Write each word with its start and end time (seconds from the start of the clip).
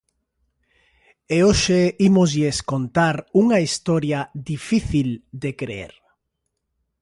E 1.35 1.37
hoxe 1.47 1.79
ímoslles 2.07 2.57
contar 2.71 3.15
unha 3.41 3.57
historia 3.65 4.19
difícil 4.51 5.09
de 5.41 5.51
crer. 5.59 5.93